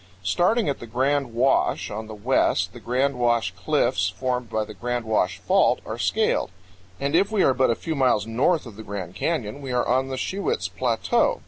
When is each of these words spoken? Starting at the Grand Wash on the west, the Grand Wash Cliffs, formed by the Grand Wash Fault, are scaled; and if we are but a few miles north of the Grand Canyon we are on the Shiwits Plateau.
Starting 0.23 0.67
at 0.67 0.79
the 0.79 0.87
Grand 0.87 1.31
Wash 1.31 1.91
on 1.91 2.07
the 2.07 2.15
west, 2.15 2.73
the 2.73 2.79
Grand 2.79 3.19
Wash 3.19 3.53
Cliffs, 3.53 4.09
formed 4.09 4.49
by 4.49 4.65
the 4.65 4.73
Grand 4.73 5.05
Wash 5.05 5.37
Fault, 5.37 5.79
are 5.85 5.99
scaled; 5.99 6.49
and 6.99 7.15
if 7.15 7.31
we 7.31 7.43
are 7.43 7.53
but 7.53 7.69
a 7.69 7.75
few 7.75 7.93
miles 7.93 8.25
north 8.25 8.65
of 8.65 8.77
the 8.77 8.83
Grand 8.83 9.13
Canyon 9.13 9.61
we 9.61 9.71
are 9.71 9.87
on 9.87 10.07
the 10.07 10.17
Shiwits 10.17 10.67
Plateau. 10.75 11.39